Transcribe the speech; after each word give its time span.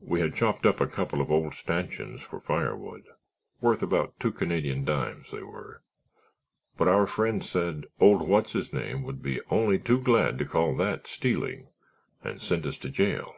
We 0.00 0.18
had 0.18 0.34
chopped 0.34 0.66
up 0.66 0.80
a 0.80 0.88
couple 0.88 1.20
of 1.20 1.30
old 1.30 1.54
stanchions 1.54 2.20
for 2.22 2.40
firewood—worth 2.40 3.80
about 3.80 4.18
two 4.18 4.32
Canadian 4.32 4.84
dimes, 4.84 5.30
they 5.30 5.44
were, 5.44 5.84
but 6.76 6.88
our 6.88 7.06
friend 7.06 7.44
said 7.44 7.86
old 8.00 8.28
What's 8.28 8.54
his 8.54 8.72
name 8.72 9.04
would 9.04 9.22
be 9.22 9.40
only 9.52 9.78
too 9.78 10.00
glad 10.00 10.36
to 10.38 10.44
call 10.44 10.74
that 10.78 11.06
stealing 11.06 11.68
and 12.24 12.42
send 12.42 12.66
us 12.66 12.76
to 12.78 12.90
jail. 12.90 13.32